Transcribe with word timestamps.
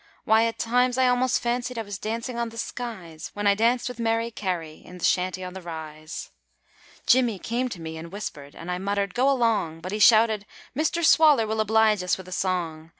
Why, 0.23 0.45
at 0.45 0.57
times 0.57 0.97
I 0.97 1.07
almost 1.07 1.43
fancied 1.43 1.77
I 1.77 1.83
was 1.83 1.99
dancing 1.99 2.39
on 2.39 2.49
the 2.49 2.57
skies, 2.57 3.29
When 3.35 3.45
I 3.45 3.53
danced 3.53 3.87
with 3.87 3.99
Mary 3.99 4.31
Carey 4.31 4.81
in 4.83 4.97
the 4.97 5.05
Shanty 5.05 5.43
on 5.43 5.53
the 5.53 5.61
Rise. 5.61 6.31
Jimmy 7.05 7.37
came 7.37 7.69
to 7.69 7.79
me 7.79 7.97
and 7.97 8.11
whispered, 8.11 8.55
and 8.55 8.71
I 8.71 8.79
muttered, 8.79 9.13
'Go 9.13 9.29
along!' 9.29 9.79
But 9.79 9.91
he 9.91 9.99
shouted, 9.99 10.47
'Mr. 10.75 11.05
Swaller 11.05 11.45
will 11.45 11.61
oblige 11.61 12.01
us 12.01 12.17
with 12.17 12.27
a 12.27 12.31
song!' 12.31 12.89